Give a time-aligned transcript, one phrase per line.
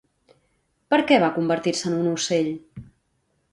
[0.93, 2.53] Per què va convertir-se en un ocell?